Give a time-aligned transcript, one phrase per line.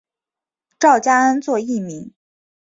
[0.79, 2.11] 赵佳恩作艺名。